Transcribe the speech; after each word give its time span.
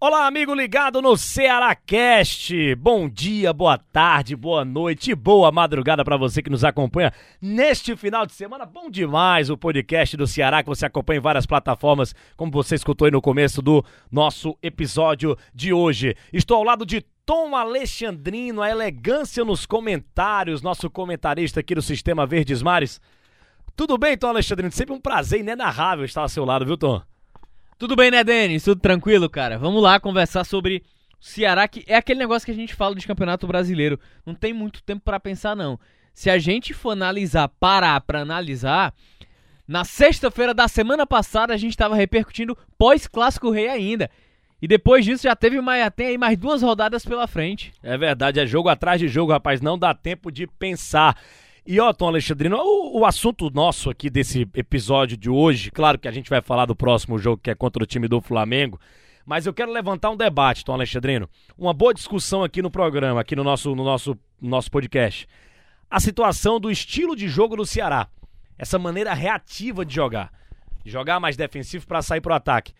Olá, 0.00 0.26
amigo 0.26 0.54
ligado 0.54 1.00
no 1.00 1.16
Ceará 1.16 1.74
Cast. 1.74 2.74
Bom 2.74 3.08
dia, 3.08 3.54
boa 3.54 3.78
tarde, 3.78 4.36
boa 4.36 4.62
noite, 4.62 5.14
boa 5.14 5.50
madrugada 5.50 6.04
para 6.04 6.18
você 6.18 6.42
que 6.42 6.50
nos 6.50 6.62
acompanha 6.62 7.10
neste 7.40 7.96
final 7.96 8.26
de 8.26 8.34
semana. 8.34 8.66
Bom 8.66 8.90
demais 8.90 9.48
o 9.48 9.56
podcast 9.56 10.14
do 10.16 10.26
Ceará 10.26 10.62
que 10.62 10.68
você 10.68 10.84
acompanha 10.84 11.18
em 11.18 11.22
várias 11.22 11.46
plataformas, 11.46 12.14
como 12.36 12.52
você 12.52 12.74
escutou 12.74 13.06
aí 13.06 13.12
no 13.12 13.22
começo 13.22 13.62
do 13.62 13.82
nosso 14.10 14.58
episódio 14.62 15.38
de 15.54 15.72
hoje. 15.72 16.14
Estou 16.32 16.58
ao 16.58 16.64
lado 16.64 16.84
de 16.84 17.00
Tom 17.24 17.56
Alexandrino, 17.56 18.60
a 18.60 18.68
elegância 18.68 19.42
nos 19.42 19.64
comentários, 19.64 20.60
nosso 20.60 20.90
comentarista 20.90 21.60
aqui 21.60 21.74
do 21.74 21.80
Sistema 21.80 22.26
Verdes 22.26 22.60
Mares. 22.60 23.00
Tudo 23.74 23.96
bem, 23.96 24.18
Tom 24.18 24.28
Alexandrino? 24.28 24.70
Sempre 24.70 24.92
um 24.94 25.00
prazer 25.00 25.40
inenarrável 25.40 26.04
estar 26.04 26.20
ao 26.22 26.28
seu 26.28 26.44
lado, 26.44 26.66
viu, 26.66 26.76
Tom? 26.76 27.00
Tudo 27.78 27.96
bem, 27.96 28.10
né, 28.10 28.22
Denis? 28.22 28.62
Tudo 28.62 28.80
tranquilo, 28.80 29.28
cara? 29.28 29.58
Vamos 29.58 29.82
lá 29.82 29.98
conversar 29.98 30.44
sobre 30.44 30.82
o 31.20 31.24
Ceará, 31.24 31.66
que 31.66 31.84
é 31.86 31.96
aquele 31.96 32.20
negócio 32.20 32.46
que 32.46 32.52
a 32.52 32.54
gente 32.54 32.74
fala 32.74 32.94
de 32.94 33.06
Campeonato 33.06 33.46
Brasileiro. 33.46 33.98
Não 34.24 34.34
tem 34.34 34.52
muito 34.52 34.82
tempo 34.82 35.02
para 35.04 35.18
pensar, 35.18 35.56
não. 35.56 35.78
Se 36.12 36.30
a 36.30 36.38
gente 36.38 36.72
for 36.72 36.90
analisar, 36.90 37.48
parar 37.48 38.00
para 38.00 38.20
analisar, 38.20 38.94
na 39.66 39.84
sexta-feira 39.84 40.54
da 40.54 40.68
semana 40.68 41.06
passada 41.06 41.52
a 41.52 41.56
gente 41.56 41.72
estava 41.72 41.96
repercutindo 41.96 42.56
pós-clássico 42.78 43.50
rei 43.50 43.68
ainda. 43.68 44.08
E 44.62 44.68
depois 44.68 45.04
disso 45.04 45.24
já 45.24 45.34
teve 45.34 45.60
mais, 45.60 45.90
tem 45.96 46.06
aí 46.06 46.18
mais 46.18 46.38
duas 46.38 46.62
rodadas 46.62 47.04
pela 47.04 47.26
frente. 47.26 47.72
É 47.82 47.98
verdade, 47.98 48.38
é 48.38 48.46
jogo 48.46 48.68
atrás 48.68 49.00
de 49.00 49.08
jogo, 49.08 49.32
rapaz. 49.32 49.60
Não 49.60 49.76
dá 49.76 49.92
tempo 49.92 50.30
de 50.30 50.46
pensar. 50.46 51.18
E 51.66 51.80
ó, 51.80 51.94
Tom 51.94 52.08
Alexandrino, 52.08 52.58
o, 52.58 53.00
o, 53.00 53.06
assunto 53.06 53.48
nosso 53.48 53.88
aqui 53.88 54.10
desse 54.10 54.42
episódio 54.54 55.16
de 55.16 55.30
hoje, 55.30 55.70
claro 55.70 55.98
que 55.98 56.06
a 56.06 56.12
gente 56.12 56.28
vai 56.28 56.42
falar 56.42 56.66
do 56.66 56.76
próximo 56.76 57.18
jogo 57.18 57.40
que 57.42 57.50
é 57.50 57.54
contra 57.54 57.82
o 57.82 57.86
time 57.86 58.06
do 58.06 58.20
Flamengo, 58.20 58.78
mas 59.24 59.46
eu 59.46 59.54
quero 59.54 59.72
levantar 59.72 60.10
um 60.10 60.16
debate, 60.16 60.62
Tom 60.62 60.74
Alexandrino. 60.74 61.26
Uma 61.56 61.72
boa 61.72 61.94
discussão 61.94 62.44
aqui 62.44 62.60
no 62.60 62.70
programa, 62.70 63.18
aqui 63.18 63.34
no 63.34 63.42
nosso, 63.42 63.74
no 63.74 63.82
nosso, 63.82 64.10
no 64.38 64.50
nosso 64.50 64.70
podcast. 64.70 65.26
A 65.90 65.98
situação 66.00 66.60
do 66.60 66.70
estilo 66.70 67.16
de 67.16 67.28
jogo 67.28 67.56
do 67.56 67.64
Ceará. 67.64 68.08
Essa 68.58 68.78
maneira 68.78 69.14
reativa 69.14 69.86
de 69.86 69.94
jogar. 69.94 70.30
Jogar 70.84 71.18
mais 71.18 71.34
defensivo 71.34 71.86
para 71.86 72.02
sair 72.02 72.20
pro 72.20 72.34
ataque. 72.34 72.74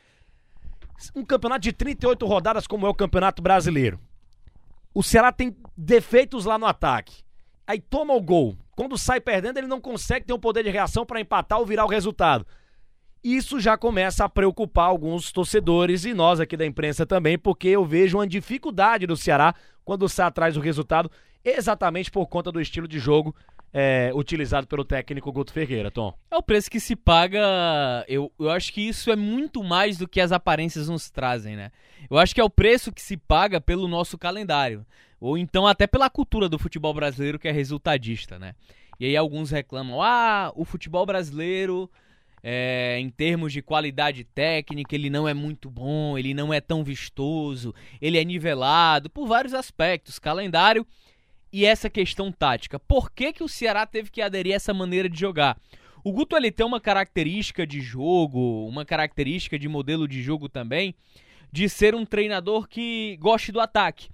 Um 1.16 1.24
campeonato 1.24 1.62
de 1.62 1.72
38 1.72 2.26
rodadas 2.26 2.66
como 2.66 2.86
é 2.86 2.90
o 2.90 2.94
Campeonato 2.94 3.40
Brasileiro. 3.40 3.98
O 4.92 5.02
Ceará 5.02 5.32
tem 5.32 5.56
defeitos 5.74 6.44
lá 6.44 6.58
no 6.58 6.66
ataque. 6.66 7.24
Aí 7.66 7.80
toma 7.80 8.12
o 8.12 8.20
gol. 8.20 8.58
Quando 8.76 8.98
sai 8.98 9.20
perdendo, 9.20 9.58
ele 9.58 9.66
não 9.66 9.80
consegue 9.80 10.26
ter 10.26 10.32
um 10.32 10.38
poder 10.38 10.64
de 10.64 10.70
reação 10.70 11.06
para 11.06 11.20
empatar 11.20 11.58
ou 11.58 11.66
virar 11.66 11.84
o 11.84 11.88
resultado. 11.88 12.46
Isso 13.22 13.58
já 13.58 13.76
começa 13.78 14.24
a 14.24 14.28
preocupar 14.28 14.86
alguns 14.86 15.32
torcedores 15.32 16.04
e 16.04 16.12
nós 16.12 16.40
aqui 16.40 16.56
da 16.56 16.66
imprensa 16.66 17.06
também, 17.06 17.38
porque 17.38 17.68
eu 17.68 17.84
vejo 17.84 18.18
uma 18.18 18.26
dificuldade 18.26 19.06
do 19.06 19.16
Ceará 19.16 19.54
quando 19.82 20.08
sai 20.08 20.26
atrás 20.26 20.54
do 20.54 20.60
resultado, 20.60 21.10
exatamente 21.42 22.10
por 22.10 22.26
conta 22.26 22.52
do 22.52 22.60
estilo 22.60 22.86
de 22.86 22.98
jogo 22.98 23.34
é, 23.76 24.12
utilizado 24.14 24.68
pelo 24.68 24.84
técnico 24.84 25.32
Guto 25.32 25.52
Ferreira, 25.52 25.90
Tom. 25.90 26.14
É 26.30 26.36
o 26.36 26.42
preço 26.42 26.70
que 26.70 26.78
se 26.78 26.94
paga. 26.94 27.42
Eu, 28.06 28.32
eu 28.38 28.48
acho 28.48 28.72
que 28.72 28.80
isso 28.80 29.10
é 29.10 29.16
muito 29.16 29.64
mais 29.64 29.98
do 29.98 30.06
que 30.06 30.20
as 30.20 30.30
aparências 30.30 30.88
nos 30.88 31.10
trazem, 31.10 31.56
né? 31.56 31.72
Eu 32.08 32.16
acho 32.16 32.32
que 32.32 32.40
é 32.40 32.44
o 32.44 32.50
preço 32.50 32.92
que 32.92 33.02
se 33.02 33.16
paga 33.16 33.60
pelo 33.60 33.88
nosso 33.88 34.16
calendário. 34.16 34.86
Ou 35.20 35.36
então 35.36 35.66
até 35.66 35.88
pela 35.88 36.08
cultura 36.08 36.48
do 36.48 36.58
futebol 36.58 36.94
brasileiro 36.94 37.36
que 37.38 37.48
é 37.48 37.50
resultadista, 37.50 38.38
né? 38.38 38.54
E 39.00 39.06
aí 39.06 39.16
alguns 39.16 39.50
reclamam: 39.50 40.00
ah, 40.00 40.52
o 40.54 40.64
futebol 40.64 41.04
brasileiro, 41.04 41.90
é, 42.44 42.96
em 43.00 43.10
termos 43.10 43.52
de 43.52 43.60
qualidade 43.60 44.22
técnica, 44.22 44.94
ele 44.94 45.10
não 45.10 45.26
é 45.26 45.34
muito 45.34 45.68
bom, 45.68 46.16
ele 46.16 46.32
não 46.32 46.54
é 46.54 46.60
tão 46.60 46.84
vistoso, 46.84 47.74
ele 48.00 48.18
é 48.18 48.24
nivelado 48.24 49.10
por 49.10 49.26
vários 49.26 49.52
aspectos, 49.52 50.20
calendário 50.20 50.86
e 51.54 51.64
essa 51.64 51.88
questão 51.88 52.32
tática. 52.32 52.78
Por 52.80 53.12
que, 53.12 53.32
que 53.32 53.44
o 53.44 53.48
Ceará 53.48 53.86
teve 53.86 54.10
que 54.10 54.20
aderir 54.20 54.52
a 54.52 54.56
essa 54.56 54.74
maneira 54.74 55.08
de 55.08 55.18
jogar? 55.18 55.56
O 56.02 56.12
Guto 56.12 56.36
ele 56.36 56.50
tem 56.50 56.66
uma 56.66 56.80
característica 56.80 57.66
de 57.66 57.80
jogo, 57.80 58.66
uma 58.66 58.84
característica 58.84 59.58
de 59.58 59.68
modelo 59.68 60.08
de 60.08 60.20
jogo 60.20 60.48
também, 60.48 60.94
de 61.52 61.68
ser 61.68 61.94
um 61.94 62.04
treinador 62.04 62.66
que 62.66 63.16
goste 63.20 63.52
do 63.52 63.60
ataque 63.60 64.08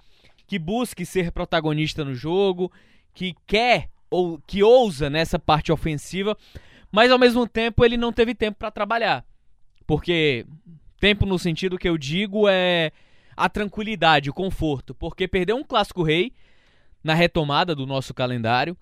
que 0.51 0.59
busque 0.59 1.07
ser 1.07 1.31
protagonista 1.31 2.05
no 2.05 2.13
jogo, 2.13 2.73
que 3.15 3.37
quer 3.47 3.89
ou 4.11 4.43
que 4.49 4.65
ousa 4.65 5.09
nessa 5.09 5.39
parte 5.39 5.71
ofensiva, 5.71 6.37
mas 6.91 7.13
ao 7.13 7.21
mesmo 7.21 7.47
tempo 7.47 7.85
ele 7.85 7.97
não 7.97 8.13
teve 8.13 8.35
tempo 8.35 8.59
para 8.59 8.73
trabalhar. 8.73 9.25
Porque 9.87 10.45
tempo 10.99 11.25
no 11.25 11.39
sentido 11.39 11.79
que 11.79 11.89
eu 11.89 11.97
digo 11.97 12.49
é 12.49 12.91
a 13.37 13.49
tranquilidade, 13.49 14.29
o 14.29 14.35
conforto, 14.35 14.93
porque 14.93 15.29
perdeu 15.29 15.55
um 15.57 15.63
clássico 15.63 16.03
rei 16.03 16.33
na 17.03 17.15
retomada 17.15 17.75
do 17.75 17.87
nosso 17.87 18.13
calendário. 18.15 18.77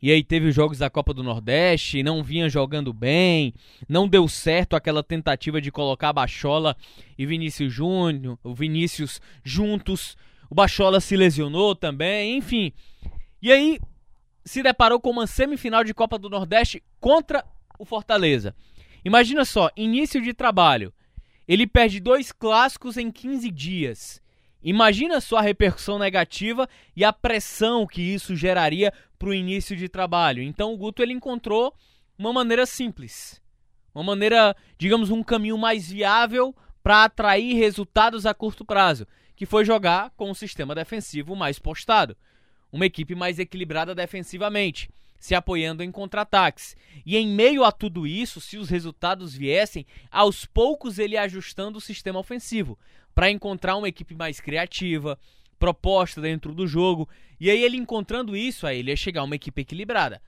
E 0.00 0.10
aí 0.10 0.24
teve 0.24 0.48
os 0.48 0.54
jogos 0.54 0.78
da 0.78 0.90
Copa 0.90 1.14
do 1.14 1.22
Nordeste, 1.22 2.02
não 2.02 2.24
vinha 2.24 2.48
jogando 2.48 2.92
bem, 2.92 3.54
não 3.88 4.08
deu 4.08 4.26
certo 4.26 4.74
aquela 4.74 5.02
tentativa 5.02 5.60
de 5.60 5.70
colocar 5.70 6.08
a 6.08 6.12
Bachola 6.12 6.76
e 7.16 7.24
Vinícius 7.24 7.72
Júnior, 7.72 8.36
o 8.42 8.52
Vinícius 8.52 9.20
juntos. 9.44 10.16
O 10.50 10.54
Bachola 10.56 11.00
se 11.00 11.16
lesionou 11.16 11.76
também, 11.76 12.36
enfim. 12.36 12.72
E 13.40 13.52
aí 13.52 13.78
se 14.44 14.62
deparou 14.62 15.00
com 15.00 15.10
uma 15.10 15.26
semifinal 15.26 15.84
de 15.84 15.94
Copa 15.94 16.18
do 16.18 16.28
Nordeste 16.28 16.82
contra 17.00 17.44
o 17.78 17.84
Fortaleza. 17.84 18.54
Imagina 19.04 19.44
só, 19.44 19.70
início 19.76 20.20
de 20.20 20.32
trabalho. 20.32 20.92
Ele 21.46 21.66
perde 21.66 22.00
dois 22.00 22.30
clássicos 22.32 22.96
em 22.96 23.10
15 23.10 23.50
dias. 23.50 24.21
Imagina 24.62 25.20
só 25.20 25.38
a 25.38 25.42
repercussão 25.42 25.98
negativa 25.98 26.68
e 26.94 27.04
a 27.04 27.12
pressão 27.12 27.86
que 27.86 28.00
isso 28.00 28.36
geraria 28.36 28.92
para 29.18 29.28
o 29.28 29.34
início 29.34 29.76
de 29.76 29.88
trabalho. 29.88 30.42
Então 30.42 30.72
o 30.72 30.76
Guto 30.76 31.02
ele 31.02 31.12
encontrou 31.12 31.74
uma 32.16 32.32
maneira 32.32 32.64
simples, 32.66 33.40
uma 33.94 34.04
maneira, 34.04 34.54
digamos, 34.78 35.10
um 35.10 35.22
caminho 35.22 35.58
mais 35.58 35.90
viável 35.90 36.54
para 36.82 37.04
atrair 37.04 37.54
resultados 37.54 38.26
a 38.26 38.32
curto 38.32 38.64
prazo 38.64 39.06
que 39.42 39.46
foi 39.46 39.64
jogar 39.64 40.10
com 40.16 40.30
um 40.30 40.34
sistema 40.34 40.72
defensivo 40.72 41.34
mais 41.34 41.58
postado. 41.58 42.16
Uma 42.70 42.86
equipe 42.86 43.14
mais 43.14 43.40
equilibrada 43.40 43.92
defensivamente, 43.92 44.88
se 45.18 45.34
apoiando 45.34 45.82
em 45.82 45.90
contra-ataques. 45.90 46.76
E 47.04 47.16
em 47.16 47.26
meio 47.26 47.64
a 47.64 47.72
tudo 47.72 48.06
isso, 48.06 48.40
se 48.40 48.56
os 48.56 48.68
resultados 48.68 49.34
viessem, 49.34 49.84
aos 50.10 50.46
poucos 50.46 50.98
ele 50.98 51.16
ajustando 51.16 51.78
o 51.78 51.80
sistema 51.80 52.20
ofensivo 52.20 52.78
para 53.14 53.30
encontrar 53.30 53.76
uma 53.76 53.88
equipe 53.88 54.14
mais 54.14 54.40
criativa, 54.40 55.18
proposta 55.58 56.20
dentro 56.20 56.54
do 56.54 56.66
jogo. 56.66 57.08
E 57.38 57.50
aí 57.50 57.62
ele 57.62 57.76
encontrando 57.76 58.36
isso, 58.36 58.66
aí 58.66 58.78
ele 58.78 58.90
ia 58.90 58.96
chegar 58.96 59.20
a 59.20 59.24
uma 59.24 59.36
equipe 59.36 59.62
equilibrada. 59.62 60.20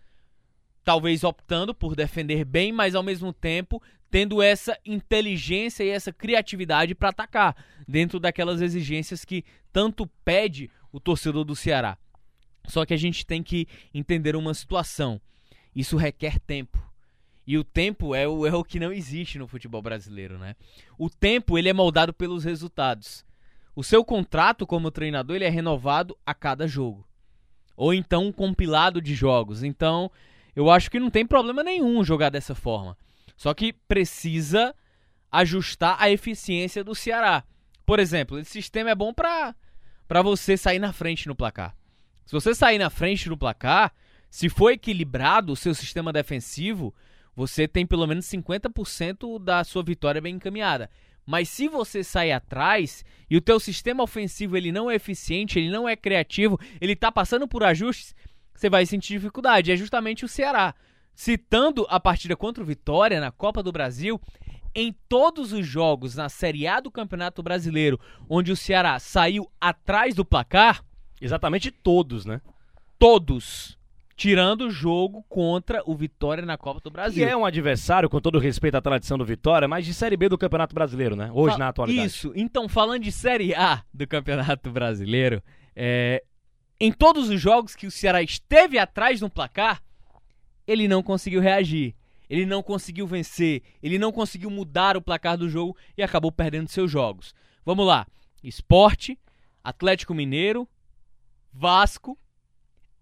Talvez 0.84 1.24
optando 1.24 1.74
por 1.74 1.96
defender 1.96 2.44
bem, 2.44 2.72
mas 2.72 2.94
ao 2.94 3.02
mesmo 3.02 3.32
tempo 3.32 3.82
tendo 4.14 4.40
essa 4.40 4.78
inteligência 4.86 5.82
e 5.82 5.88
essa 5.88 6.12
criatividade 6.12 6.94
para 6.94 7.08
atacar, 7.08 7.56
dentro 7.88 8.20
daquelas 8.20 8.60
exigências 8.60 9.24
que 9.24 9.44
tanto 9.72 10.06
pede 10.24 10.70
o 10.92 11.00
torcedor 11.00 11.44
do 11.44 11.56
Ceará. 11.56 11.98
Só 12.68 12.86
que 12.86 12.94
a 12.94 12.96
gente 12.96 13.26
tem 13.26 13.42
que 13.42 13.66
entender 13.92 14.36
uma 14.36 14.54
situação. 14.54 15.20
Isso 15.74 15.96
requer 15.96 16.38
tempo. 16.38 16.83
E 17.46 17.58
o 17.58 17.64
tempo 17.64 18.14
é 18.14 18.26
o, 18.26 18.46
é 18.46 18.54
o 18.54 18.64
que 18.64 18.80
não 18.80 18.92
existe 18.92 19.38
no 19.38 19.46
futebol 19.46 19.82
brasileiro, 19.82 20.38
né? 20.38 20.56
O 20.98 21.10
tempo 21.10 21.58
ele 21.58 21.68
é 21.68 21.72
moldado 21.72 22.12
pelos 22.12 22.44
resultados. 22.44 23.24
O 23.76 23.82
seu 23.82 24.04
contrato 24.04 24.66
como 24.66 24.90
treinador 24.90 25.36
ele 25.36 25.44
é 25.44 25.50
renovado 25.50 26.16
a 26.24 26.32
cada 26.32 26.66
jogo. 26.66 27.06
Ou 27.76 27.92
então 27.92 28.26
um 28.26 28.32
compilado 28.32 29.00
de 29.00 29.14
jogos. 29.14 29.62
Então, 29.62 30.10
eu 30.54 30.70
acho 30.70 30.90
que 30.90 31.00
não 31.00 31.10
tem 31.10 31.26
problema 31.26 31.62
nenhum 31.62 32.04
jogar 32.04 32.30
dessa 32.30 32.54
forma. 32.54 32.96
Só 33.36 33.52
que 33.52 33.72
precisa 33.72 34.74
ajustar 35.30 35.96
a 35.98 36.08
eficiência 36.08 36.84
do 36.84 36.94
Ceará. 36.94 37.42
Por 37.84 37.98
exemplo, 37.98 38.38
esse 38.38 38.52
sistema 38.52 38.90
é 38.90 38.94
bom 38.94 39.12
para 39.12 39.54
para 40.06 40.22
você 40.22 40.56
sair 40.56 40.78
na 40.78 40.92
frente 40.92 41.26
no 41.26 41.34
placar. 41.34 41.74
Se 42.26 42.32
você 42.32 42.54
sair 42.54 42.78
na 42.78 42.90
frente 42.90 43.28
no 43.28 43.38
placar, 43.38 43.92
se 44.30 44.48
for 44.48 44.70
equilibrado 44.70 45.52
o 45.52 45.56
seu 45.56 45.74
sistema 45.74 46.12
defensivo, 46.12 46.94
você 47.34 47.66
tem 47.66 47.86
pelo 47.86 48.06
menos 48.06 48.26
50% 48.26 49.42
da 49.42 49.64
sua 49.64 49.82
vitória 49.82 50.20
bem 50.20 50.36
encaminhada. 50.36 50.90
Mas 51.26 51.48
se 51.48 51.68
você 51.68 52.04
sai 52.04 52.32
atrás 52.32 53.04
e 53.30 53.36
o 53.36 53.40
teu 53.40 53.58
sistema 53.58 54.02
ofensivo 54.02 54.56
ele 54.56 54.70
não 54.70 54.90
é 54.90 54.96
eficiente, 54.96 55.58
ele 55.58 55.70
não 55.70 55.88
é 55.88 55.96
criativo, 55.96 56.60
ele 56.80 56.92
está 56.92 57.10
passando 57.10 57.48
por 57.48 57.62
ajustes, 57.62 58.14
você 58.54 58.68
vai 58.68 58.84
sentir 58.84 59.14
dificuldade. 59.14 59.72
É 59.72 59.76
justamente 59.76 60.24
o 60.24 60.28
Ceará 60.28 60.74
citando 61.14 61.86
a 61.88 61.98
partida 61.98 62.36
contra 62.36 62.62
o 62.62 62.66
Vitória 62.66 63.20
na 63.20 63.30
Copa 63.30 63.62
do 63.62 63.72
Brasil, 63.72 64.20
em 64.74 64.92
todos 65.08 65.52
os 65.52 65.64
jogos 65.64 66.16
na 66.16 66.28
Série 66.28 66.66
A 66.66 66.80
do 66.80 66.90
Campeonato 66.90 67.42
Brasileiro, 67.42 67.98
onde 68.28 68.50
o 68.50 68.56
Ceará 68.56 68.98
saiu 68.98 69.48
atrás 69.60 70.14
do 70.14 70.24
placar, 70.24 70.84
Exatamente 71.24 71.70
todos, 71.70 72.26
né? 72.26 72.40
Todos. 72.98 73.78
Tirando 74.16 74.66
o 74.66 74.70
jogo 74.70 75.24
contra 75.28 75.82
o 75.86 75.94
Vitória 75.96 76.46
na 76.46 76.56
Copa 76.56 76.80
do 76.80 76.90
Brasil. 76.90 77.24
Que 77.26 77.30
é 77.32 77.36
um 77.36 77.44
adversário, 77.44 78.08
com 78.08 78.20
todo 78.20 78.38
respeito 78.38 78.76
à 78.76 78.80
tradição 78.80 79.18
do 79.18 79.24
Vitória, 79.24 79.66
mas 79.66 79.84
de 79.84 79.92
Série 79.92 80.16
B 80.16 80.28
do 80.28 80.38
Campeonato 80.38 80.74
Brasileiro, 80.74 81.16
né? 81.16 81.30
Hoje, 81.32 81.54
Fa- 81.54 81.58
na 81.58 81.68
atualidade. 81.68 82.06
Isso. 82.06 82.32
Então, 82.36 82.68
falando 82.68 83.02
de 83.02 83.10
Série 83.10 83.54
A 83.54 83.82
do 83.92 84.06
Campeonato 84.06 84.70
Brasileiro, 84.70 85.42
é, 85.74 86.22
em 86.78 86.92
todos 86.92 87.28
os 87.28 87.40
jogos 87.40 87.74
que 87.74 87.86
o 87.88 87.90
Ceará 87.90 88.22
esteve 88.22 88.78
atrás 88.78 89.20
no 89.20 89.28
placar, 89.28 89.82
ele 90.66 90.86
não 90.86 91.02
conseguiu 91.02 91.40
reagir. 91.40 91.94
Ele 92.30 92.46
não 92.46 92.62
conseguiu 92.62 93.06
vencer. 93.06 93.62
Ele 93.82 93.98
não 93.98 94.12
conseguiu 94.12 94.48
mudar 94.48 94.96
o 94.96 95.02
placar 95.02 95.36
do 95.36 95.48
jogo 95.48 95.76
e 95.98 96.02
acabou 96.02 96.30
perdendo 96.32 96.68
seus 96.68 96.90
jogos. 96.90 97.34
Vamos 97.66 97.84
lá. 97.86 98.06
Esporte, 98.42 99.18
Atlético 99.62 100.14
Mineiro, 100.14 100.68
Vasco 101.52 102.18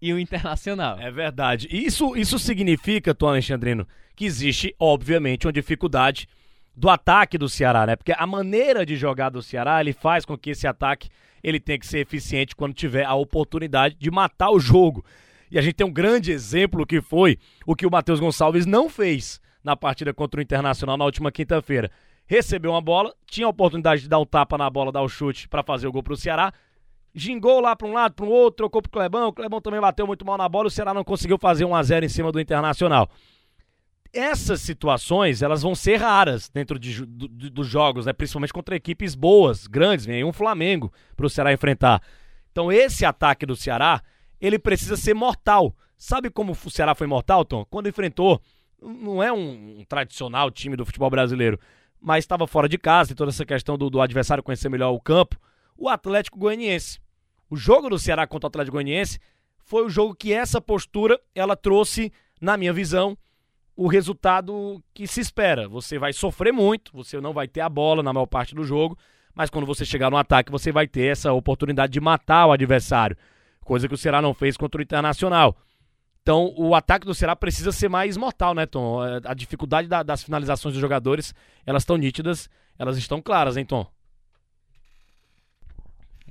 e 0.03 0.11
o 0.11 0.19
Internacional. 0.19 0.99
É 0.99 1.09
verdade. 1.09 1.65
Isso, 1.71 2.13
isso 2.17 2.37
significa, 2.37 3.15
Tom 3.15 3.29
Alexandrino, 3.29 3.87
que 4.17 4.25
existe, 4.25 4.75
obviamente, 4.77 5.47
uma 5.47 5.53
dificuldade 5.53 6.27
do 6.75 6.89
ataque 6.89 7.37
do 7.37 7.47
Ceará, 7.47 7.85
né? 7.85 7.95
Porque 7.95 8.11
a 8.11 8.27
maneira 8.27 8.85
de 8.85 8.97
jogar 8.97 9.29
do 9.29 9.41
Ceará, 9.41 9.79
ele 9.79 9.93
faz 9.93 10.25
com 10.25 10.37
que 10.37 10.49
esse 10.49 10.67
ataque 10.67 11.07
ele 11.41 11.57
tenha 11.57 11.79
que 11.79 11.87
ser 11.87 11.99
eficiente 11.99 12.53
quando 12.53 12.73
tiver 12.73 13.05
a 13.05 13.13
oportunidade 13.13 13.95
de 13.95 14.11
matar 14.11 14.49
o 14.49 14.59
jogo. 14.59 15.05
E 15.49 15.57
a 15.57 15.61
gente 15.61 15.75
tem 15.75 15.87
um 15.87 15.93
grande 15.93 16.33
exemplo 16.33 16.85
que 16.85 16.99
foi 16.99 17.37
o 17.65 17.73
que 17.73 17.85
o 17.85 17.91
Matheus 17.91 18.19
Gonçalves 18.19 18.65
não 18.65 18.89
fez 18.89 19.39
na 19.63 19.73
partida 19.73 20.13
contra 20.13 20.41
o 20.41 20.43
Internacional 20.43 20.97
na 20.97 21.05
última 21.05 21.31
quinta-feira. 21.31 21.89
Recebeu 22.27 22.71
uma 22.71 22.81
bola, 22.81 23.13
tinha 23.25 23.47
a 23.47 23.49
oportunidade 23.49 24.01
de 24.01 24.09
dar 24.09 24.19
um 24.19 24.25
tapa 24.25 24.57
na 24.57 24.69
bola, 24.69 24.91
dar 24.91 25.01
o 25.01 25.07
chute 25.07 25.47
para 25.47 25.63
fazer 25.63 25.87
o 25.87 25.93
gol 25.93 26.03
pro 26.03 26.17
Ceará, 26.17 26.51
gingou 27.15 27.59
lá 27.59 27.75
para 27.75 27.87
um 27.87 27.93
lado, 27.93 28.13
para 28.15 28.25
o 28.25 28.29
outro, 28.29 28.57
trocou 28.57 28.81
pro 28.81 28.91
Clebão. 28.91 29.27
O 29.29 29.33
Clebão 29.33 29.61
também 29.61 29.79
bateu 29.79 30.05
muito 30.07 30.25
mal 30.25 30.37
na 30.37 30.47
bola. 30.49 30.67
O 30.67 30.71
Ceará 30.71 30.93
não 30.93 31.03
conseguiu 31.03 31.37
fazer 31.37 31.65
1 31.65 31.75
a 31.75 31.83
0 31.83 32.05
em 32.05 32.09
cima 32.09 32.31
do 32.31 32.39
Internacional. 32.39 33.09
Essas 34.11 34.61
situações, 34.61 35.41
elas 35.41 35.63
vão 35.63 35.73
ser 35.73 35.95
raras 35.97 36.47
dentro 36.47 36.77
de, 36.77 37.03
do- 37.03 37.27
do- 37.27 37.49
dos 37.49 37.67
jogos, 37.67 38.05
né? 38.05 38.13
principalmente 38.13 38.53
contra 38.53 38.75
equipes 38.75 39.15
boas, 39.15 39.65
grandes. 39.65 40.05
Vem 40.05 40.23
um 40.23 40.31
Flamengo 40.31 40.93
para 41.15 41.25
o 41.25 41.29
Ceará 41.29 41.51
enfrentar. 41.51 42.01
Então, 42.51 42.71
esse 42.71 43.03
ataque 43.05 43.43
do 43.45 43.55
Ceará, 43.55 44.01
ele 44.39 44.59
precisa 44.59 44.95
ser 44.95 45.15
mortal. 45.15 45.75
Sabe 45.97 46.29
como 46.29 46.51
o 46.51 46.69
Ceará 46.69 46.93
foi 46.93 47.07
mortal, 47.07 47.43
Tom? 47.43 47.65
Quando 47.65 47.89
enfrentou, 47.89 48.39
não 48.79 49.23
é 49.23 49.33
um, 49.33 49.79
um 49.79 49.83
tradicional 49.87 50.51
time 50.51 50.75
do 50.75 50.85
futebol 50.85 51.09
brasileiro, 51.09 51.59
mas 51.99 52.23
estava 52.23 52.45
fora 52.45 52.69
de 52.69 52.77
casa, 52.77 53.13
e 53.13 53.15
toda 53.15 53.31
essa 53.31 53.45
questão 53.45 53.77
do, 53.79 53.89
do 53.89 53.99
adversário 54.01 54.43
conhecer 54.43 54.69
melhor 54.69 54.91
o 54.91 54.99
campo, 54.99 55.37
o 55.75 55.89
Atlético 55.89 56.37
Goianiense. 56.37 56.99
O 57.53 57.55
jogo 57.55 57.87
do 57.87 57.99
Ceará 57.99 58.25
contra 58.25 58.47
o 58.47 58.49
Atlético 58.49 58.77
Goianiense 58.77 59.19
foi 59.59 59.85
o 59.85 59.89
jogo 59.89 60.15
que 60.15 60.33
essa 60.33 60.59
postura 60.59 61.19
ela 61.35 61.55
trouxe, 61.55 62.11
na 62.41 62.57
minha 62.57 62.73
visão, 62.73 63.15
o 63.75 63.87
resultado 63.87 64.83
que 64.91 65.05
se 65.05 65.21
espera. 65.21 65.69
Você 65.69 65.99
vai 65.99 66.13
sofrer 66.13 66.51
muito, 66.51 66.91
você 66.91 67.21
não 67.21 67.31
vai 67.31 67.47
ter 67.47 67.61
a 67.61 67.69
bola 67.69 68.01
na 68.01 68.11
maior 68.11 68.25
parte 68.25 68.55
do 68.55 68.63
jogo, 68.63 68.97
mas 69.35 69.51
quando 69.51 69.67
você 69.67 69.85
chegar 69.85 70.09
no 70.09 70.17
ataque, 70.17 70.51
você 70.51 70.71
vai 70.71 70.87
ter 70.87 71.11
essa 71.11 71.31
oportunidade 71.31 71.93
de 71.93 72.01
matar 72.01 72.47
o 72.47 72.51
adversário, 72.53 73.15
coisa 73.63 73.87
que 73.87 73.93
o 73.93 73.97
Ceará 73.99 74.19
não 74.19 74.33
fez 74.33 74.57
contra 74.57 74.79
o 74.79 74.83
Internacional. 74.83 75.55
Então, 76.23 76.51
o 76.57 76.73
ataque 76.73 77.05
do 77.05 77.13
Ceará 77.13 77.35
precisa 77.35 77.71
ser 77.71 77.87
mais 77.87 78.17
mortal, 78.17 78.55
né, 78.55 78.65
Tom? 78.65 79.05
É, 79.05 79.21
A 79.25 79.35
dificuldade 79.35 79.87
da- 79.87 80.01
das 80.01 80.23
finalizações 80.23 80.73
dos 80.73 80.81
jogadores, 80.81 81.35
elas 81.67 81.83
estão 81.83 81.97
nítidas, 81.97 82.49
elas 82.79 82.97
estão 82.97 83.21
claras, 83.21 83.57
hein, 83.57 83.65
Tom? 83.65 83.85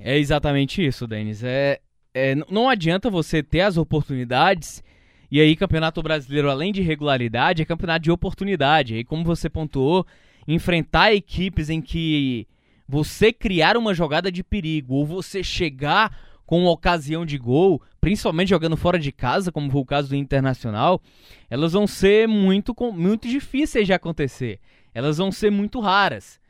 É 0.05 0.17
exatamente 0.17 0.85
isso, 0.85 1.07
Denis. 1.07 1.45
É, 1.45 1.79
é, 2.13 2.35
não 2.51 2.67
adianta 2.67 3.09
você 3.09 3.41
ter 3.41 3.61
as 3.61 3.77
oportunidades. 3.77 4.83
E 5.31 5.39
aí, 5.39 5.55
Campeonato 5.55 6.03
Brasileiro, 6.03 6.51
além 6.51 6.73
de 6.73 6.81
regularidade, 6.81 7.61
é 7.61 7.65
campeonato 7.65 8.03
de 8.03 8.11
oportunidade. 8.11 8.95
Aí, 8.95 9.05
como 9.05 9.23
você 9.23 9.49
pontuou, 9.49 10.05
enfrentar 10.45 11.13
equipes 11.13 11.69
em 11.69 11.81
que 11.81 12.45
você 12.85 13.31
criar 13.31 13.77
uma 13.77 13.93
jogada 13.93 14.29
de 14.29 14.43
perigo 14.43 14.95
ou 14.95 15.05
você 15.05 15.41
chegar 15.41 16.15
com 16.45 16.59
uma 16.59 16.71
ocasião 16.71 17.25
de 17.25 17.37
gol, 17.37 17.81
principalmente 18.01 18.49
jogando 18.49 18.75
fora 18.75 18.99
de 18.99 19.11
casa, 19.13 19.53
como 19.53 19.71
foi 19.71 19.81
o 19.81 19.85
caso 19.85 20.09
do 20.09 20.17
Internacional, 20.17 21.01
elas 21.49 21.71
vão 21.71 21.87
ser 21.87 22.27
muito, 22.27 22.75
muito 22.91 23.25
difíceis 23.25 23.87
de 23.87 23.93
acontecer. 23.93 24.59
Elas 24.93 25.17
vão 25.17 25.31
ser 25.31 25.49
muito 25.49 25.79
raras. 25.79 26.41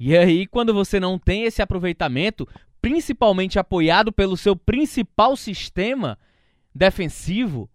E 0.00 0.16
aí, 0.16 0.46
quando 0.46 0.72
você 0.72 0.98
não 0.98 1.18
tem 1.18 1.42
esse 1.42 1.60
aproveitamento, 1.60 2.48
principalmente 2.80 3.58
apoiado 3.58 4.12
pelo 4.12 4.36
seu 4.36 4.54
principal 4.54 5.36
sistema 5.36 6.18
defensivo, 6.74 7.68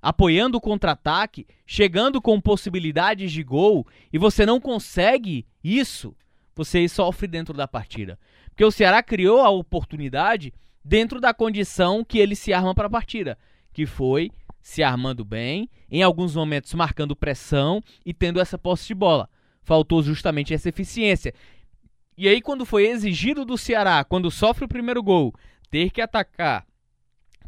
apoiando 0.00 0.58
o 0.58 0.60
contra-ataque, 0.60 1.46
chegando 1.66 2.20
com 2.20 2.40
possibilidades 2.40 3.32
de 3.32 3.42
gol, 3.42 3.86
e 4.12 4.18
você 4.18 4.46
não 4.46 4.60
consegue 4.60 5.46
isso, 5.62 6.16
você 6.54 6.88
sofre 6.88 7.26
dentro 7.26 7.54
da 7.54 7.68
partida. 7.68 8.18
Porque 8.50 8.64
o 8.64 8.70
Ceará 8.70 9.02
criou 9.02 9.40
a 9.40 9.50
oportunidade 9.50 10.52
dentro 10.84 11.20
da 11.20 11.34
condição 11.34 12.04
que 12.04 12.18
ele 12.18 12.34
se 12.34 12.52
arma 12.52 12.74
para 12.74 12.86
a 12.86 12.90
partida, 12.90 13.38
que 13.72 13.86
foi 13.86 14.30
se 14.60 14.82
armando 14.82 15.24
bem, 15.24 15.68
em 15.90 16.02
alguns 16.02 16.34
momentos 16.34 16.74
marcando 16.74 17.16
pressão 17.16 17.82
e 18.04 18.12
tendo 18.12 18.40
essa 18.40 18.58
posse 18.58 18.88
de 18.88 18.94
bola. 18.94 19.28
Faltou 19.62 20.02
justamente 20.02 20.52
essa 20.52 20.68
eficiência. 20.68 21.34
E 22.18 22.26
aí, 22.26 22.40
quando 22.40 22.66
foi 22.66 22.88
exigido 22.88 23.44
do 23.44 23.56
Ceará, 23.56 24.02
quando 24.02 24.28
sofre 24.28 24.64
o 24.64 24.68
primeiro 24.68 25.00
gol, 25.00 25.32
ter 25.70 25.88
que 25.88 26.00
atacar, 26.00 26.66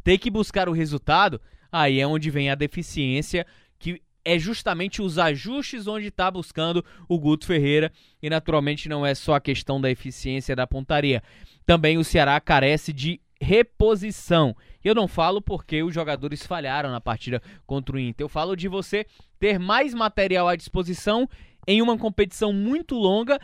ter 0.01 0.17
que 0.17 0.31
buscar 0.31 0.69
o 0.69 0.71
resultado, 0.71 1.41
aí 1.69 1.99
é 1.99 2.07
onde 2.07 2.31
vem 2.31 2.49
a 2.49 2.55
deficiência, 2.55 3.45
que 3.77 4.01
é 4.23 4.39
justamente 4.39 5.01
os 5.01 5.17
ajustes 5.17 5.87
onde 5.87 6.07
está 6.07 6.31
buscando 6.31 6.85
o 7.09 7.19
Guto 7.19 7.45
Ferreira. 7.45 7.91
E 8.23 8.29
naturalmente 8.29 8.87
não 8.87 9.05
é 9.05 9.13
só 9.13 9.33
a 9.33 9.41
questão 9.41 9.81
da 9.81 9.91
eficiência 9.91 10.55
da 10.55 10.65
pontaria. 10.65 11.21
Também 11.65 11.97
o 11.97 12.03
Ceará 12.03 12.39
carece 12.39 12.93
de 12.93 13.19
reposição. 13.41 14.55
Eu 14.81 14.95
não 14.95 15.05
falo 15.05 15.41
porque 15.41 15.83
os 15.83 15.93
jogadores 15.93 16.45
falharam 16.45 16.91
na 16.91 17.01
partida 17.01 17.41
contra 17.67 17.97
o 17.97 17.99
Inter. 17.99 18.23
Eu 18.23 18.29
falo 18.29 18.55
de 18.55 18.69
você 18.69 19.05
ter 19.37 19.59
mais 19.59 19.93
material 19.93 20.47
à 20.47 20.55
disposição 20.55 21.27
em 21.67 21.81
uma 21.81 21.97
competição 21.97 22.53
muito 22.53 22.95
longa 22.95 23.37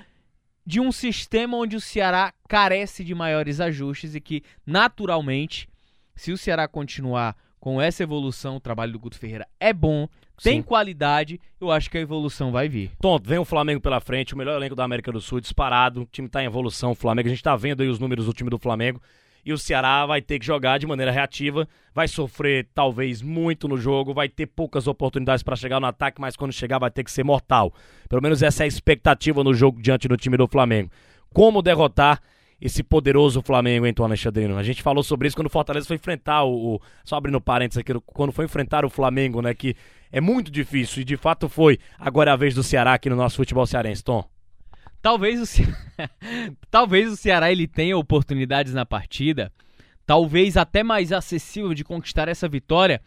de 0.67 0.81
um 0.81 0.91
sistema 0.91 1.55
onde 1.55 1.77
o 1.77 1.81
Ceará 1.81 2.33
carece 2.45 3.01
de 3.01 3.15
maiores 3.15 3.61
ajustes 3.61 4.15
e 4.15 4.19
que, 4.19 4.43
naturalmente, 4.65 5.69
se 6.13 6.29
o 6.33 6.37
Ceará 6.37 6.67
continuar 6.67 7.37
com 7.57 7.81
essa 7.81 8.03
evolução, 8.03 8.57
o 8.57 8.59
trabalho 8.59 8.91
do 8.91 8.99
Guto 8.99 9.17
Ferreira 9.17 9.47
é 9.61 9.71
bom, 9.71 10.09
tem 10.43 10.59
Sim. 10.59 10.61
qualidade, 10.61 11.39
eu 11.59 11.71
acho 11.71 11.89
que 11.89 11.97
a 11.97 12.01
evolução 12.01 12.51
vai 12.51 12.67
vir. 12.67 12.91
Tom, 12.99 13.17
vem 13.17 13.39
o 13.39 13.45
Flamengo 13.45 13.79
pela 13.79 14.01
frente, 14.01 14.33
o 14.33 14.37
melhor 14.37 14.57
elenco 14.57 14.75
da 14.75 14.83
América 14.83 15.09
do 15.09 15.21
Sul, 15.21 15.39
disparado. 15.39 16.01
O 16.01 16.05
time 16.05 16.27
tá 16.27 16.43
em 16.43 16.47
evolução, 16.47 16.91
o 16.91 16.95
Flamengo. 16.95 17.29
A 17.29 17.31
gente 17.31 17.41
tá 17.41 17.55
vendo 17.55 17.81
aí 17.81 17.87
os 17.87 17.97
números 17.97 18.25
do 18.25 18.33
time 18.33 18.49
do 18.49 18.59
Flamengo. 18.59 19.01
E 19.47 19.53
o 19.53 19.57
Ceará 19.57 20.05
vai 20.05 20.21
ter 20.21 20.39
que 20.39 20.45
jogar 20.45 20.77
de 20.77 20.85
maneira 20.85 21.09
reativa, 21.09 21.65
vai 21.95 22.05
sofrer 22.05 22.67
talvez 22.73 23.21
muito 23.21 23.65
no 23.65 23.77
jogo, 23.77 24.13
vai 24.13 24.27
ter 24.27 24.45
poucas 24.45 24.87
oportunidades 24.87 25.41
para 25.41 25.55
chegar 25.55 25.79
no 25.79 25.85
ataque, 25.87 26.19
mas 26.19 26.35
quando 26.35 26.51
chegar 26.51 26.79
vai 26.79 26.91
ter 26.91 27.01
que 27.01 27.09
ser 27.09 27.23
mortal. 27.23 27.73
Pelo 28.09 28.21
menos 28.21 28.43
essa 28.43 28.63
é 28.63 28.65
a 28.65 28.67
expectativa 28.67 29.43
no 29.45 29.53
jogo 29.53 29.81
diante 29.81 30.05
do 30.05 30.17
time 30.17 30.35
do 30.35 30.49
Flamengo. 30.49 30.91
Como 31.33 31.61
derrotar 31.61 32.19
esse 32.59 32.83
poderoso 32.83 33.41
Flamengo, 33.41 33.91
Tom 33.93 34.03
Alexandrino? 34.03 34.57
A 34.57 34.63
gente 34.63 34.83
falou 34.83 35.01
sobre 35.01 35.27
isso 35.29 35.37
quando 35.37 35.47
o 35.47 35.49
Fortaleza 35.49 35.87
foi 35.87 35.95
enfrentar 35.95 36.43
o, 36.43 36.75
o- 36.75 36.81
Só 37.05 37.15
abrindo 37.15 37.39
parênteses 37.39 37.77
aqui, 37.77 37.93
quando 38.07 38.33
foi 38.33 38.43
enfrentar 38.43 38.83
o 38.83 38.89
Flamengo, 38.89 39.41
né? 39.41 39.53
Que 39.53 39.73
é 40.11 40.19
muito 40.19 40.51
difícil, 40.51 41.03
e 41.03 41.05
de 41.05 41.15
fato 41.15 41.47
foi. 41.47 41.79
Agora 41.97 42.31
é 42.31 42.33
a 42.33 42.37
vez 42.37 42.53
do 42.53 42.63
Ceará 42.63 42.95
aqui 42.95 43.09
no 43.09 43.15
nosso 43.15 43.37
futebol 43.37 43.65
cearense, 43.65 44.03
Tom. 44.03 44.27
Talvez 45.07 45.39
o, 45.39 45.45
Ce... 45.45 45.63
talvez 46.69 47.09
o 47.09 47.15
Ceará 47.15 47.49
ele 47.49 47.65
tenha 47.65 47.97
oportunidades 47.97 48.73
na 48.73 48.85
partida, 48.85 49.53
talvez 50.05 50.57
até 50.57 50.83
mais 50.83 51.13
acessível 51.13 51.73
de 51.73 51.85
conquistar 51.85 52.27
essa 52.27 52.45
vitória, 52.45 53.01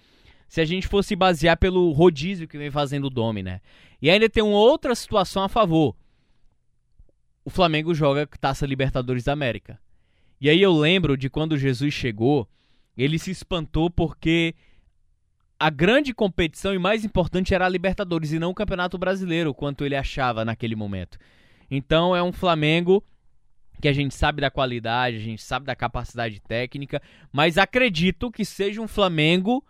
se 0.49 0.62
a 0.62 0.64
gente 0.64 0.88
fosse 0.88 1.14
basear 1.14 1.59
pelo 1.59 1.92
rodízio 1.92 2.49
que 2.49 2.57
vem 2.57 2.71
fazendo 2.71 3.09
o 3.09 3.11
Domi, 3.11 3.42
né? 3.42 3.61
E 4.00 4.09
ainda 4.09 4.30
tem 4.30 4.42
uma 4.42 4.57
outra 4.57 4.95
situação 4.95 5.42
a 5.42 5.49
favor. 5.50 5.95
O 7.45 7.50
Flamengo 7.50 7.95
joga 7.95 8.26
Taça 8.40 8.64
Libertadores 8.64 9.25
da 9.25 9.35
América. 9.35 9.78
E 10.40 10.49
aí 10.49 10.62
eu 10.62 10.73
lembro 10.73 11.19
de 11.19 11.28
quando 11.28 11.59
Jesus 11.59 11.92
chegou, 11.92 12.49
ele 12.97 13.19
se 13.19 13.30
espantou 13.30 13.90
porque 13.90 14.54
a 15.59 15.69
grande 15.69 16.14
competição 16.14 16.73
e 16.73 16.78
mais 16.78 17.04
importante 17.04 17.52
era 17.52 17.66
a 17.66 17.69
Libertadores 17.69 18.33
e 18.33 18.38
não 18.38 18.52
o 18.52 18.54
Campeonato 18.54 18.97
Brasileiro, 18.97 19.52
quanto 19.52 19.85
ele 19.85 19.97
achava 19.97 20.47
naquele 20.47 20.75
momento. 20.75 21.19
Então 21.71 22.15
é 22.17 22.23
um 22.23 22.33
Flamengo 22.33 23.05
que 23.81 23.89
a 23.89 23.93
gente 23.93 24.15
sabe 24.15 24.41
da 24.41 24.50
qualidade, 24.50 25.17
a 25.17 25.21
gente 25.21 25.43
sabe 25.43 25.65
da 25.65 25.75
capacidade 25.75 26.41
técnica, 26.41 27.00
mas 27.33 27.57
acredito 27.57 28.31
que 28.31 28.45
seja 28.45 28.81
um 28.81 28.89
Flamengo 28.89 29.65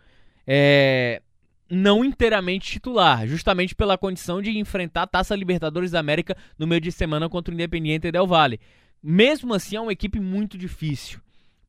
é, 0.47 1.23
não 1.71 2.05
inteiramente 2.05 2.73
titular, 2.73 3.27
justamente 3.27 3.75
pela 3.75 3.97
condição 3.97 4.43
de 4.43 4.59
enfrentar 4.59 5.03
a 5.03 5.07
Taça 5.07 5.37
Libertadores 5.37 5.93
da 5.93 6.01
América 6.01 6.37
no 6.59 6.67
meio 6.67 6.81
de 6.81 6.91
semana 6.91 7.29
contra 7.29 7.53
o 7.53 7.55
Independiente 7.55 8.11
Del 8.11 8.27
Valle. 8.27 8.59
Mesmo 9.01 9.55
assim, 9.55 9.77
é 9.77 9.81
uma 9.81 9.93
equipe 9.93 10.19
muito 10.19 10.59
difícil, 10.59 11.21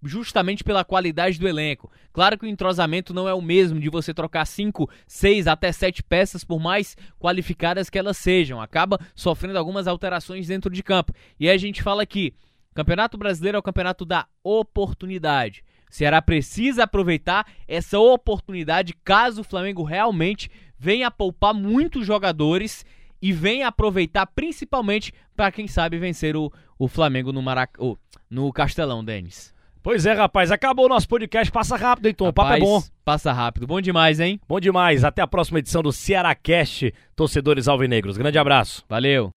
justamente 0.03 0.63
pela 0.63 0.83
qualidade 0.83 1.39
do 1.39 1.47
elenco. 1.47 1.91
Claro 2.11 2.37
que 2.37 2.45
o 2.45 2.49
entrosamento 2.49 3.13
não 3.13 3.27
é 3.27 3.33
o 3.33 3.41
mesmo 3.41 3.79
de 3.79 3.89
você 3.89 4.13
trocar 4.13 4.45
5, 4.45 4.89
6 5.07 5.47
até 5.47 5.71
7 5.71 6.03
peças, 6.03 6.43
por 6.43 6.59
mais 6.59 6.97
qualificadas 7.19 7.89
que 7.89 7.99
elas 7.99 8.17
sejam. 8.17 8.61
Acaba 8.61 8.99
sofrendo 9.15 9.57
algumas 9.57 9.87
alterações 9.87 10.47
dentro 10.47 10.71
de 10.71 10.81
campo. 10.81 11.13
E 11.39 11.47
aí 11.47 11.55
a 11.55 11.59
gente 11.59 11.83
fala 11.83 12.05
que 12.05 12.33
Campeonato 12.73 13.17
Brasileiro 13.17 13.57
é 13.57 13.59
o 13.59 13.63
campeonato 13.63 14.05
da 14.05 14.25
oportunidade. 14.43 15.63
O 15.89 15.93
Ceará 15.93 16.21
precisa 16.21 16.83
aproveitar 16.83 17.45
essa 17.67 17.99
oportunidade 17.99 18.95
caso 19.03 19.41
o 19.41 19.43
Flamengo 19.43 19.83
realmente 19.83 20.49
venha 20.79 21.11
poupar 21.11 21.53
muitos 21.53 22.07
jogadores 22.07 22.85
e 23.21 23.33
venha 23.33 23.67
aproveitar 23.67 24.25
principalmente 24.25 25.13
para 25.35 25.51
quem 25.51 25.67
sabe 25.67 25.99
vencer 25.99 26.35
o, 26.35 26.51
o 26.79 26.87
Flamengo 26.87 27.31
no, 27.31 27.41
Marac... 27.41 27.73
Oh, 27.77 27.97
no 28.29 28.51
Castelão, 28.53 29.03
Denis. 29.03 29.53
Pois 29.83 30.05
é, 30.05 30.13
rapaz, 30.13 30.51
acabou 30.51 30.85
o 30.85 30.89
nosso 30.89 31.07
podcast. 31.07 31.51
Passa 31.51 31.75
rápido, 31.75 32.07
então. 32.07 32.27
o 32.27 32.33
papo 32.33 32.53
é 32.53 32.59
bom. 32.59 32.81
Passa 33.03 33.31
rápido. 33.31 33.65
Bom 33.65 33.81
demais, 33.81 34.19
hein? 34.19 34.39
Bom 34.47 34.59
demais. 34.59 35.03
Até 35.03 35.21
a 35.21 35.27
próxima 35.27 35.59
edição 35.59 35.81
do 35.81 35.91
Ceará 35.91 36.35
Cast, 36.35 36.93
torcedores 37.15 37.67
alvinegros. 37.67 38.17
Grande 38.17 38.37
abraço. 38.37 38.83
Valeu. 38.87 39.31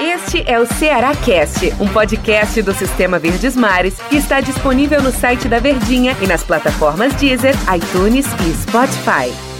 Este 0.00 0.42
é 0.50 0.58
o 0.58 0.66
Ceará 0.66 1.14
Cast, 1.16 1.72
um 1.80 1.88
podcast 1.92 2.62
do 2.62 2.72
Sistema 2.72 3.18
Verdes 3.18 3.56
Mares 3.56 4.00
que 4.08 4.16
está 4.16 4.40
disponível 4.40 5.02
no 5.02 5.10
site 5.10 5.48
da 5.48 5.58
Verdinha 5.58 6.16
e 6.22 6.26
nas 6.26 6.42
plataformas 6.44 7.14
Deezer, 7.14 7.54
iTunes 7.74 8.26
e 8.26 8.54
Spotify. 8.54 9.51